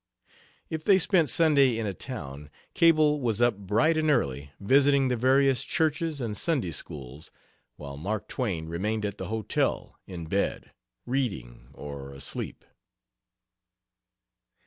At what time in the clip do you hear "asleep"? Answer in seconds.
12.15-12.65